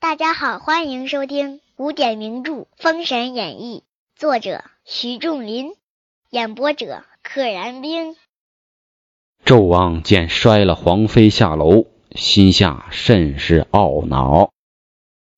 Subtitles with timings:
[0.00, 3.82] 大家好，欢迎收听古典名著《封神演义》，
[4.18, 5.72] 作者徐仲林，
[6.30, 8.16] 演播者可燃冰。
[9.44, 11.84] 纣王见摔了皇妃下楼，
[12.14, 14.53] 心下甚是懊恼，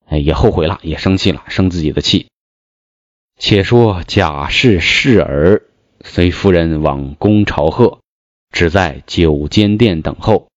[0.06, 2.28] 哎，也后悔了，也生气了，生自己的气。
[3.38, 5.62] 且说贾氏侍儿
[6.00, 8.00] 随夫人往宫朝贺，
[8.50, 10.48] 只在九间殿等候。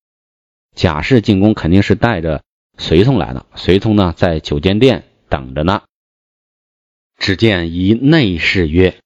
[0.76, 2.44] 贾氏进宫肯定是带着
[2.78, 5.82] 随从来的，随从呢在九间殿等着呢。
[7.18, 8.98] 只见一内侍曰：“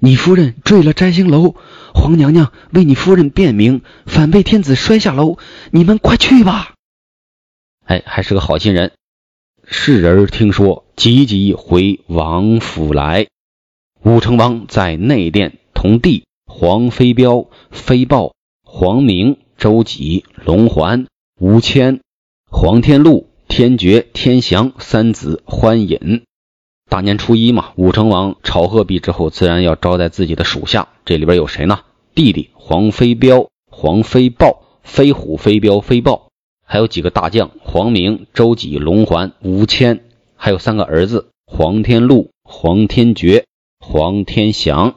[0.00, 1.54] 你夫人坠了摘星楼，
[1.94, 5.38] 皇娘娘为你夫人辩明，反被天子摔下楼，
[5.70, 6.74] 你们快去吧。
[7.84, 8.92] 哎，还是个好心人。
[9.74, 13.26] 世人听说，急急回王府来。
[14.02, 21.06] 武成王在内殿同弟黄飞彪、飞豹、黄明、周几、龙环、
[21.40, 22.00] 吴谦、
[22.50, 26.22] 黄天禄、天觉、天祥三子欢饮。
[26.90, 30.88] 大年初一嘛，武成王朝贺毕之后，自然要招待自己的属下。
[31.06, 31.80] 这里边有谁呢？
[32.14, 36.28] 弟弟黄飞彪、黄飞豹、飞虎、飞彪、飞豹，
[36.72, 40.00] 还有几个大将：黄明、周几、龙环、吴谦，
[40.36, 43.44] 还有三个儿子：黄天禄、黄天觉、
[43.78, 44.94] 黄天祥。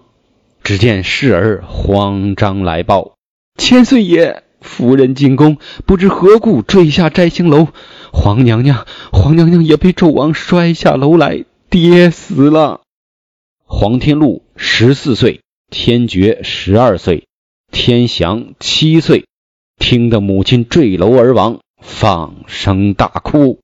[0.64, 3.16] 只见侍儿慌张来报：
[3.60, 7.68] 千岁爷，夫人进宫，不知何故坠下摘星楼，
[8.14, 12.84] 皇娘娘，皇娘娘也被纣王摔下楼来，跌死了。
[13.66, 17.28] 黄天禄十四岁，天觉十二岁，
[17.70, 19.26] 天祥七岁，
[19.78, 23.60] 听得母亲坠楼而亡，放声大哭。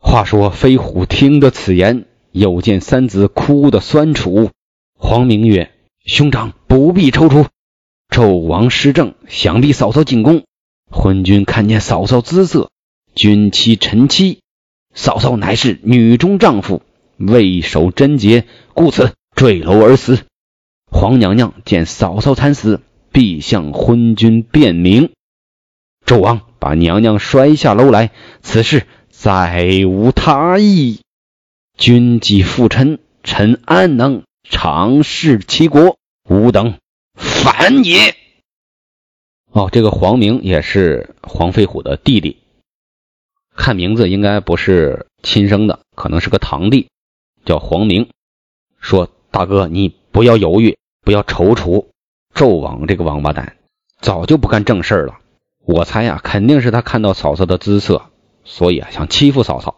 [0.00, 4.50] 话说飞虎听得此言，有见三子哭得酸楚。
[4.94, 5.70] 黄明曰
[6.04, 7.46] ：“兄长不必踌躇，
[8.18, 10.42] 纣王失政，想必嫂嫂进宫。
[10.90, 12.68] 昏君看见嫂嫂姿色，
[13.14, 14.40] 君妻臣妻，
[14.92, 16.82] 嫂嫂乃是女中丈夫，
[17.16, 20.18] 未守贞洁，故此坠楼而死。
[20.90, 22.80] 皇娘娘见嫂嫂惨死，
[23.12, 25.12] 必向昏君辩明。
[26.04, 28.10] 纣王把娘娘摔下楼来，
[28.42, 31.02] 此事。”再无他意，
[31.76, 35.98] 君既负臣，臣安能长侍其国？
[36.28, 36.74] 吾等
[37.42, 37.96] 反你。
[39.50, 42.38] 哦，这个黄明也是黄飞虎的弟弟，
[43.54, 46.88] 看名字应该不是亲生的，可能是个堂弟，
[47.44, 48.08] 叫黄明。
[48.80, 51.86] 说大哥，你不要犹豫，不要踌躇。
[52.34, 53.56] 纣王这个王八蛋
[54.00, 55.18] 早就不干正事了，
[55.64, 58.10] 我猜呀，肯定是他看到嫂嫂的姿色。
[58.44, 59.76] 所以啊，想欺负嫂嫂。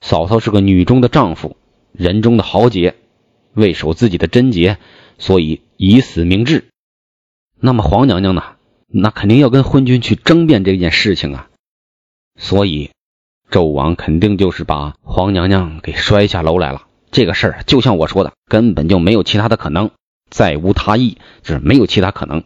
[0.00, 1.56] 嫂嫂是个女中的丈夫，
[1.92, 2.96] 人中的豪杰，
[3.54, 4.78] 为守自己的贞洁，
[5.18, 6.68] 所以以死明志。
[7.66, 8.44] 那么皇娘娘呢？
[8.86, 11.48] 那肯定要跟昏君去争辩这件事情啊。
[12.38, 12.92] 所以
[13.50, 16.86] 纣王肯定就是把皇娘娘给摔下楼来了。
[17.10, 19.90] 这个事儿就像我说的，根本就没有其他的可能，
[20.30, 22.44] 再无他意，就是没有其他可能。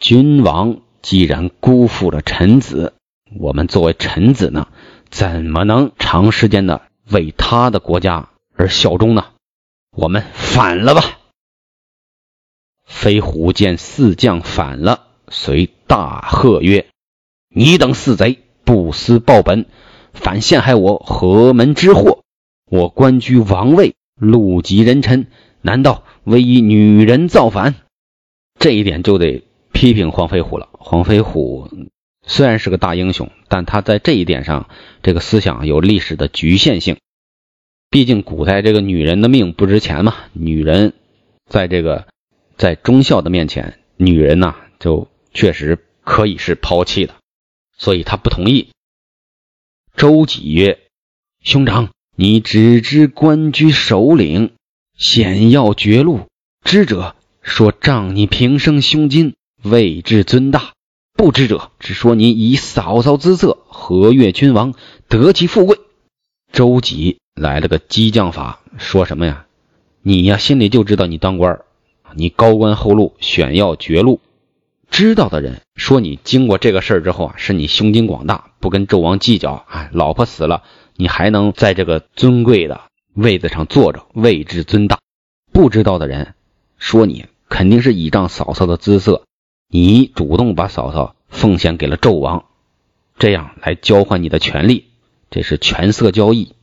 [0.00, 2.94] 君王既然辜负了臣子。
[3.38, 4.66] 我们作为臣子呢，
[5.10, 9.26] 怎么能长时间的为他的国家而效忠呢？
[9.92, 11.02] 我们反了吧！
[12.88, 16.86] 飞虎见四将反了，遂大喝曰
[17.54, 19.66] ：“你等四贼，不思报本，
[20.14, 22.24] 反陷害我何门之祸！
[22.70, 25.26] 我官居王位，禄及人臣，
[25.60, 27.74] 难道为一女人造反？”
[28.58, 30.68] 这一点就得批评黄飞虎了。
[30.72, 31.68] 黄飞虎。
[32.26, 34.68] 虽然是个大英雄，但他在这一点上，
[35.02, 36.96] 这个思想有历史的局限性。
[37.90, 40.92] 毕竟古代这个女人的命不值钱嘛，女人
[41.46, 42.06] 在这个
[42.58, 47.14] 在忠孝的面前，女人呐就确实可以是抛弃的，
[47.76, 48.70] 所以他不同意。
[49.96, 50.80] 周几曰
[51.40, 54.54] ：“兄长，你只知官居首领，
[54.96, 56.26] 险要绝路，
[56.64, 60.72] 知者说仗你平生胸襟，位至尊大。”
[61.14, 64.74] 不知者只说你以嫂嫂姿色和悦君王，
[65.08, 65.78] 得其富贵。
[66.52, 69.46] 周几来了个激将法，说什么呀？
[70.02, 71.64] 你呀心里就知道你当官儿
[72.14, 74.20] 你高官厚禄，选要绝路，
[74.90, 79.64] 知道的人说你经过这个事儿之后啊，是你胸襟广大，不跟纣王计较。
[79.68, 80.62] 哎，老婆死了，
[80.96, 82.80] 你还能在这个尊贵的
[83.14, 84.98] 位子上坐着，位置尊大。
[85.52, 86.34] 不知道的人
[86.78, 89.24] 说你肯定是倚仗嫂嫂的姿色，
[89.68, 92.44] 你主动把嫂嫂奉献给了纣王，
[93.18, 94.84] 这样来交换你的权利，
[95.30, 96.54] 这是权色交易。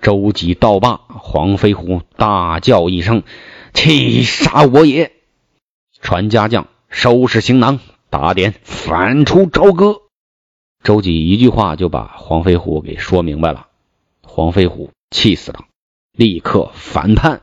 [0.00, 3.22] 周急道罢，黄飞虎大叫一声
[3.72, 5.12] ：“气杀我也！”
[6.00, 7.80] 传家将收拾行囊，
[8.10, 10.02] 打点反出朝歌。
[10.82, 13.68] 周几一句话就把黄飞虎给说明白了，
[14.22, 15.66] 黄飞虎气死了，
[16.16, 17.42] 立刻反叛。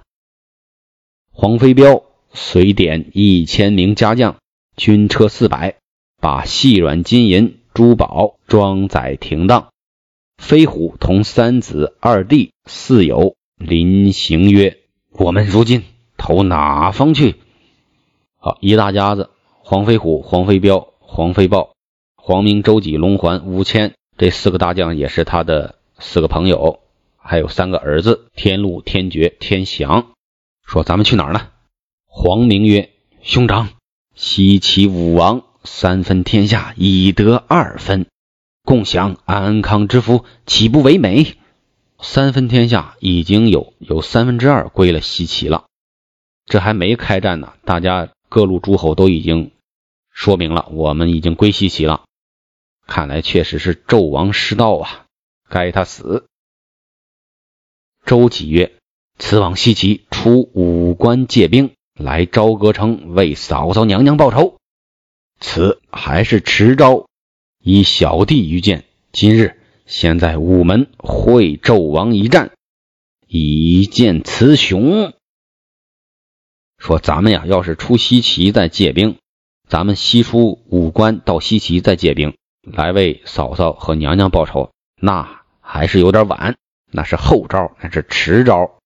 [1.32, 2.04] 黄飞彪
[2.34, 4.36] 随点一千名家将，
[4.76, 5.78] 军车四百，
[6.20, 9.70] 把细软金银珠宝装载停当。
[10.38, 14.80] 飞虎同三子二弟四友临行曰
[15.12, 15.84] ：“我们如今
[16.20, 17.38] 投哪方去？”
[18.38, 19.32] 好，一大家子：
[19.64, 21.72] 黄飞虎、黄飞彪、黄飞豹、
[22.16, 26.82] 黄明、周几、龙环、吴谦这四个大将，也是他的四个朋友，
[27.18, 30.12] 还有三个儿子：天禄、天爵、天祥。
[30.64, 31.48] 说咱们去哪儿呢？
[32.06, 32.92] 黄明曰
[33.24, 33.70] ：“兄长，
[34.14, 38.06] 西齐武王三分天下，已得二分，
[38.64, 41.36] 共享安康之福，岂不为美？
[42.02, 45.66] 三分天下已经有有三分之二归了西齐了，
[46.50, 49.52] 这还没开战呢，大家各路诸侯都已经
[50.12, 52.04] 说明了，我们已经归西岐了。
[52.88, 55.06] 看来确实是纣王失道啊，
[55.48, 56.26] 该他死。”
[58.06, 58.74] 周几曰。
[59.22, 64.56] 此往西岐，出五关借兵来朝歌城，为嫂嫂娘娘报仇。
[65.42, 67.06] 此还是迟招。
[67.62, 72.54] 以小弟愚见，今日先在午门会纣王一战，
[73.28, 75.14] 以见雌雄。
[76.80, 79.18] 说咱们呀，要是出西岐再借兵，
[79.68, 86.58] 咱们西出五关到西岐再借兵，来为嫂嫂和娘娘报仇，那还是有点晚，
[86.92, 88.80] 那是后招，那是迟招。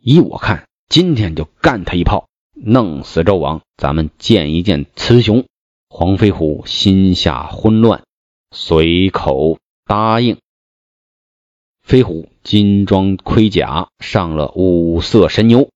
[0.00, 5.46] 依我看，今天就干他一炮，弄死纣王，咱们见一见雌雄。
[5.88, 8.02] 黄飞虎心下混乱，
[8.50, 10.38] 随口答应。
[11.82, 15.70] 飞虎金装盔甲，上了五色神牛。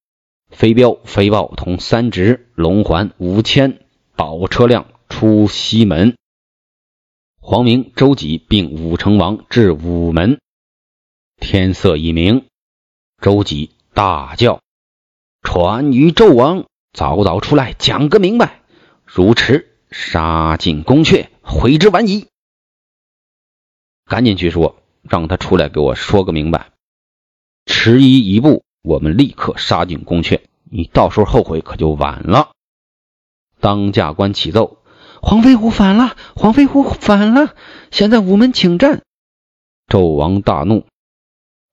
[0.49, 3.85] 飞镖、飞豹同三侄龙环、五千
[4.15, 6.15] 宝车辆出西门。
[7.39, 10.39] 黄明、周几并武成王至午门。
[11.37, 12.45] 天色已明，
[13.21, 13.71] 周几。
[13.91, 14.61] 大叫
[15.43, 18.61] ：“传与纣王，早早出来讲个明白！
[19.05, 22.27] 如迟，杀尽宫阙，悔之晚矣。”
[24.05, 26.71] 赶紧去说，让他出来给我说个明白。
[27.65, 32.51] 迟疑一步，我们立刻杀进宫阙，你到时候后悔可就晚了。
[33.59, 34.81] 当驾官启奏
[35.21, 36.15] ：“黄飞虎反了！
[36.35, 37.55] 黄飞虎反了！
[37.91, 39.03] 现在午门请战！”
[39.87, 40.85] 纣王大怒。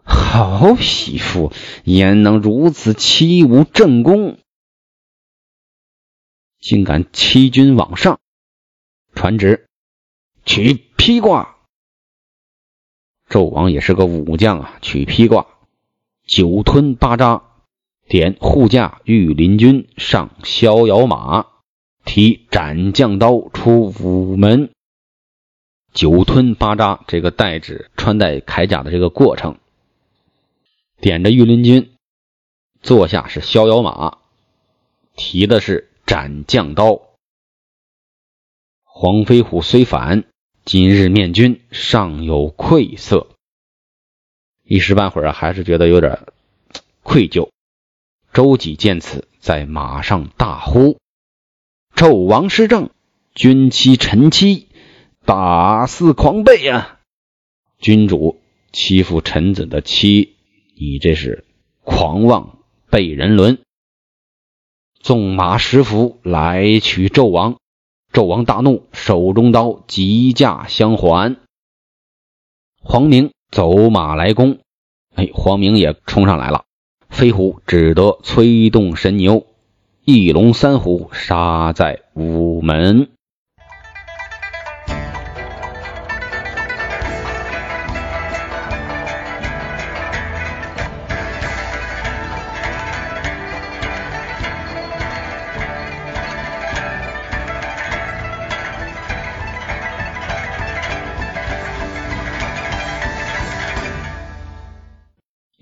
[0.04, 1.52] 好媳妇，
[1.84, 4.38] 焉能如此欺侮正宫？
[6.58, 8.18] 竟敢欺君罔上！
[9.14, 9.66] 传旨，
[10.44, 11.56] 取披挂。
[13.28, 15.46] 纣王也是个武将啊，取披挂，
[16.26, 17.44] 酒吞巴扎，
[18.08, 21.46] 点护驾御林军上逍遥马，
[22.04, 24.72] 提斩将刀出午门。
[25.92, 29.58] 酒吞巴扎，这个代指穿戴铠甲的这个过程。
[31.00, 31.92] 点着御林军，
[32.82, 34.18] 坐下是逍遥马，
[35.14, 37.02] 提的是斩将刀。
[38.82, 40.24] 黄飞虎虽反，
[40.64, 43.28] 今日面君尚有愧色，
[44.66, 46.26] 一时半会儿啊，还是觉得有点
[47.02, 47.50] 愧疚。
[48.32, 50.98] 周几见此，在马上大呼
[51.94, 52.90] ：“纣王失政，
[53.34, 54.66] 君欺臣妻，
[55.24, 56.98] 大肆狂悖呀！
[57.78, 58.40] 君主
[58.72, 60.34] 欺负臣子的妻。”
[60.78, 61.46] 你这是
[61.84, 62.58] 狂妄
[62.90, 63.62] 被人伦，
[65.00, 67.56] 纵马十伏来取纣王。
[68.12, 71.36] 纣王大怒，手中刀急架相还。
[72.82, 74.58] 黄明走马来攻，
[75.14, 76.64] 哎，黄明也冲上来了。
[77.08, 79.46] 飞虎只得催动神牛，
[80.04, 83.08] 一龙三虎杀在午门。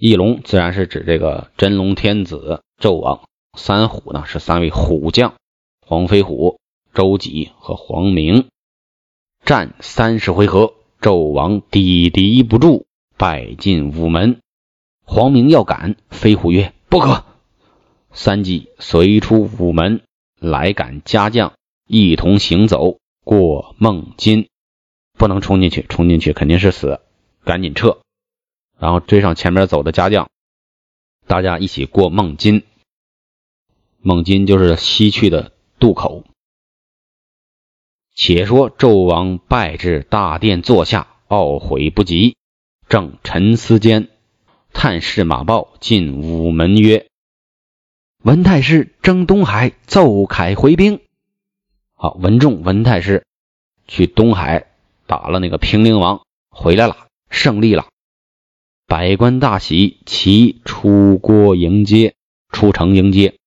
[0.06, 3.22] 翼龙自然是指这个真龙天子纣王，
[3.56, 5.32] 三虎呢是三位虎将，
[5.80, 6.60] 黄飞虎
[6.92, 8.48] 周几和黄明。
[9.46, 12.84] 战三十回合，纣王抵敌不住，
[13.16, 14.40] 败进午门。
[15.06, 17.24] 黄明要赶，飞虎曰：“不可。”
[18.12, 20.02] 三季随出午门，
[20.38, 21.54] 来赶家将，
[21.88, 24.48] 一同行走过孟津。
[25.16, 27.00] 不能冲进去，冲进去肯定是死，
[27.42, 28.00] 赶紧撤。
[28.84, 30.28] 然后追上前面走的家将，
[31.26, 32.64] 大家一起过孟津。
[34.02, 36.22] 孟津就是西去的渡口。
[38.14, 42.36] 且说纣王拜至大殿坐下，懊悔不及，
[42.86, 44.10] 正沉思间，
[44.74, 47.06] 探视马报进午门曰
[48.22, 51.00] ：“文太师征东海，奏凯回兵。”
[51.96, 53.24] 好，文仲文太师
[53.88, 54.66] 去东海
[55.06, 57.86] 打了那个平陵王，回来了，胜利了，
[58.86, 62.14] 百官大喜，齐出郭迎接，
[62.50, 63.38] 出城迎接，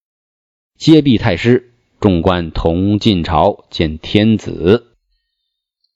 [0.77, 1.73] 接毕太师。
[1.99, 4.95] 众官同进朝见天子，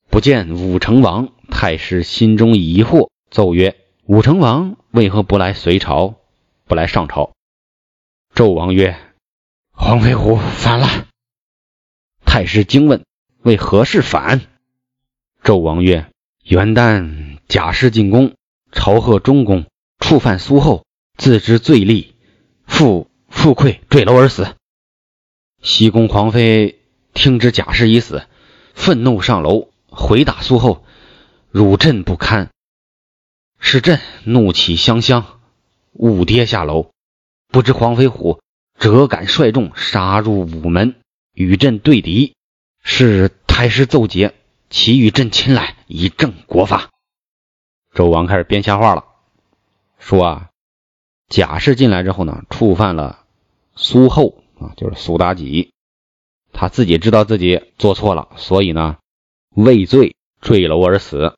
[0.10, 1.34] 不见武成王。
[1.50, 6.16] 太师心中疑惑，奏曰：“武成王为何不来随朝，
[6.66, 7.34] 不来上朝？”
[8.34, 8.98] 纣王曰
[9.74, 11.08] ：“黄飞虎反了。”
[12.26, 13.06] 太师惊问
[13.44, 14.42] ：“为何事反？”
[15.44, 16.10] 纣王曰
[16.46, 18.34] ：“元旦贾氏进宫，
[18.72, 19.66] 朝贺中宫，
[20.00, 20.86] 触犯苏后，
[21.18, 22.13] 自知罪戾，
[22.66, 24.56] 负负愧坠楼而死。”
[25.62, 26.80] 西宫皇妃
[27.13, 28.25] 听知贾氏已死，
[28.74, 30.84] 愤怒上楼回打苏后，
[31.50, 32.50] 辱朕不堪，
[33.60, 35.40] 使朕怒气相相，
[35.92, 36.92] 误跌下楼。
[37.50, 38.42] 不知黄飞虎
[38.80, 40.96] 折敢率众杀入午门，
[41.34, 42.34] 与朕对敌，
[42.84, 44.34] 是太师奏捷，
[44.70, 46.90] 其与朕亲来以正国法。
[47.94, 49.06] 周王开始编瞎话了，
[50.00, 50.50] 说啊，
[51.28, 53.26] 贾氏进来之后呢，触犯了
[53.76, 54.42] 苏后。
[54.62, 55.74] 啊，就是苏妲己，
[56.54, 58.98] 他自己知道自己做错了，所以呢，
[59.56, 61.36] 畏罪坠楼而死。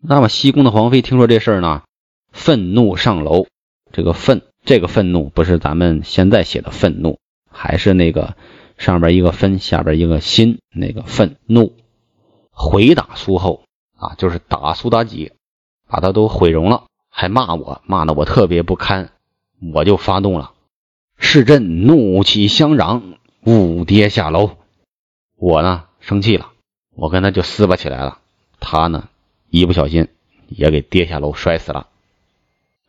[0.00, 1.84] 那么西宫的皇妃听说这事儿呢，
[2.32, 3.46] 愤怒上楼。
[3.92, 8.36] 这个愤，这个愤怒不是咱们现在写的愤怒，还是那个
[8.76, 11.76] 上边一个分，下边一个心，那个愤怒，
[12.50, 13.62] 回打苏后
[13.96, 15.30] 啊，就是打苏妲己，
[15.88, 19.10] 把他都毁容了，还骂我，骂的我特别不堪，
[19.72, 20.52] 我就发动了。
[21.18, 23.02] 是朕怒气相嚷，
[23.44, 24.52] 误跌下楼。
[25.36, 26.50] 我呢生气了，
[26.94, 28.18] 我跟他就撕巴起来了。
[28.60, 29.08] 他呢
[29.50, 30.08] 一不小心
[30.48, 31.88] 也给跌下楼摔死了。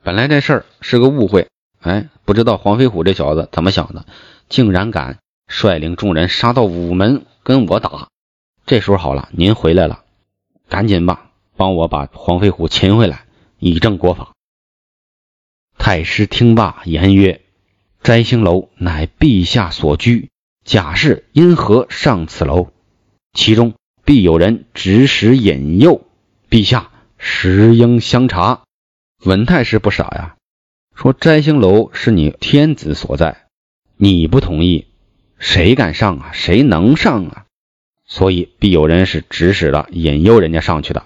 [0.03, 1.48] 本来这事儿是个误会，
[1.79, 4.06] 哎，不知道黄飞虎这小子怎么想的，
[4.48, 8.10] 竟然敢率领众人杀到午门跟我打。
[8.65, 10.03] 这时候好了，您回来了，
[10.68, 11.28] 赶紧吧，
[11.59, 13.25] 帮我把黄飞虎擒回来，
[13.57, 14.31] 以正国法。
[15.77, 17.41] 太师听罢，言曰。
[18.01, 20.29] 摘星楼乃陛下所居，
[20.63, 22.69] 贾氏因何上此楼？
[23.33, 23.73] 其中
[24.05, 26.07] 必有人指使引诱，
[26.49, 28.61] 陛下实应相察。
[29.25, 30.37] 文太师不傻呀，
[30.95, 33.47] 说摘星楼是你天子所在，
[33.97, 34.87] 你不同意，
[35.39, 36.31] 谁敢上啊？
[36.31, 37.45] 谁能上啊？
[38.05, 41.03] 所以必有人是指使了，引诱人家上去的。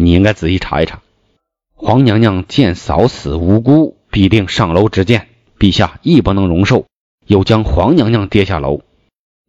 [0.00, 1.02] 你应该仔细查一查。
[1.74, 5.26] 皇娘娘见嫂死无辜，必定上楼执剑。
[5.58, 6.86] 陛下亦不能容受，
[7.26, 8.82] 又将皇娘娘跌下楼。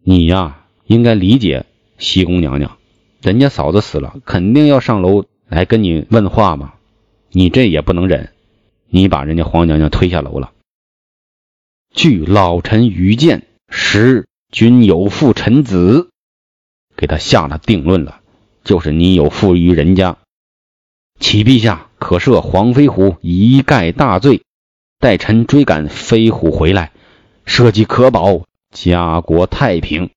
[0.03, 1.67] 你呀，应该理解
[1.99, 2.79] 西宫娘娘，
[3.21, 6.73] 人家嫂子死了，肯定要上楼来跟你问话嘛。
[7.31, 8.33] 你这也不能忍，
[8.87, 10.51] 你把人家皇娘娘推下楼了。
[11.93, 16.09] 据老臣愚见，实君有负臣子，
[16.95, 18.21] 给他下了定论了，
[18.63, 20.17] 就是你有负于人家。
[21.19, 24.41] 启陛下可赦黄飞虎一概大罪。
[24.99, 26.91] 待臣追赶飞虎回来，
[27.45, 30.09] 社稷可保，家国太平。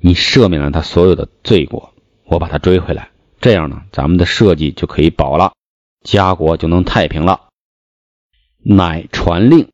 [0.00, 1.94] 你赦免了他所有的罪过，
[2.24, 5.52] 我把他追回来，这样呢，咱们的社稷就可以保了，
[6.02, 7.48] 家国就能太平了。
[8.58, 9.68] 乃传令，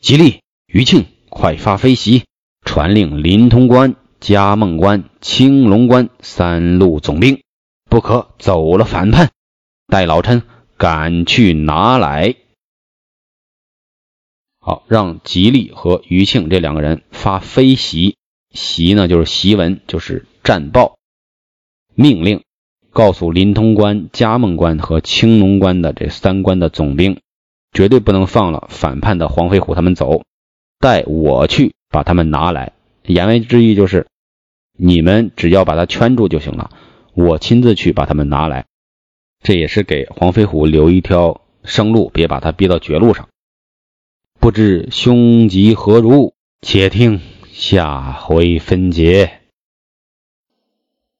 [0.00, 2.22] 吉利、余庆快发飞檄，
[2.64, 7.42] 传令临潼关、嘉梦关、青龙关三路总兵，
[7.88, 9.30] 不可走了反叛，
[9.86, 10.42] 待老臣
[10.76, 12.34] 赶去拿来。
[14.60, 18.14] 好，让吉利和余庆这两个人发飞檄，
[18.52, 20.98] 檄呢就是檄文，就是战报，
[21.94, 22.42] 命令
[22.90, 27.20] 告诉临潼关、嘉梦关和青龙关的这三关的总兵，
[27.72, 30.22] 绝对不能放了反叛的黄飞虎他们走，
[30.78, 32.72] 带我去把他们拿来。
[33.04, 34.06] 言外之意就是，
[34.76, 36.70] 你们只要把他圈住就行了，
[37.18, 38.66] 我亲自去把他们拿来。
[39.42, 43.28] 这也是给黄飞虎留一条生路，别把他逼到绝路上。
[44.38, 47.20] 不知凶吉何如，且听
[47.50, 49.40] 下回分解。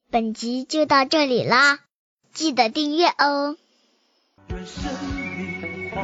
[0.09, 1.79] 本集就到这里啦，
[2.33, 3.57] 记得订阅哦。
[4.49, 4.83] 愿生
[5.27, 6.01] 命化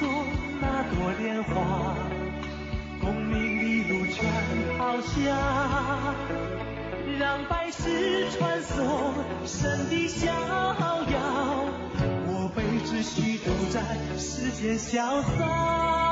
[0.00, 0.08] 作
[0.60, 1.96] 那朵莲花，
[3.00, 6.14] 功名利禄全抛下，
[7.18, 9.12] 让百世穿梭
[9.46, 11.64] 神的逍遥。
[12.26, 13.80] 我辈只需都在
[14.18, 16.03] 世间潇洒。